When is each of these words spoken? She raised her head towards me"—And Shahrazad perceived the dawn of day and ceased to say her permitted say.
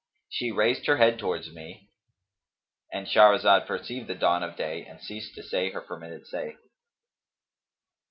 She 0.29 0.49
raised 0.51 0.87
her 0.87 0.97
head 0.97 1.19
towards 1.19 1.51
me"—And 1.51 3.05
Shahrazad 3.05 3.67
perceived 3.67 4.07
the 4.07 4.15
dawn 4.15 4.41
of 4.41 4.55
day 4.55 4.83
and 4.83 4.99
ceased 4.99 5.35
to 5.35 5.43
say 5.43 5.69
her 5.69 5.81
permitted 5.81 6.25
say. 6.25 6.55